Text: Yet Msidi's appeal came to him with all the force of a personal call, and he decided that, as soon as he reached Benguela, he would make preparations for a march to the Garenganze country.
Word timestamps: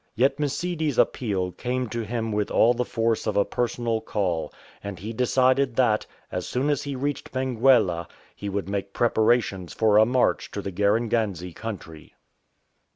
Yet 0.15 0.37
Msidi's 0.37 0.97
appeal 0.97 1.51
came 1.51 1.87
to 1.89 2.01
him 2.03 2.31
with 2.31 2.49
all 2.49 2.73
the 2.73 2.83
force 2.83 3.27
of 3.27 3.37
a 3.37 3.45
personal 3.45 4.01
call, 4.01 4.51
and 4.83 4.97
he 4.97 5.13
decided 5.13 5.75
that, 5.75 6.07
as 6.31 6.47
soon 6.47 6.71
as 6.71 6.81
he 6.81 6.95
reached 6.95 7.31
Benguela, 7.31 8.07
he 8.35 8.49
would 8.49 8.67
make 8.67 8.93
preparations 8.93 9.73
for 9.73 9.97
a 9.99 10.05
march 10.07 10.49
to 10.53 10.61
the 10.63 10.71
Garenganze 10.71 11.53
country. 11.53 12.15